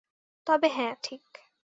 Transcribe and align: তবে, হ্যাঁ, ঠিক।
তবে, 0.47 0.67
হ্যাঁ, 0.69 0.95
ঠিক। 1.03 1.23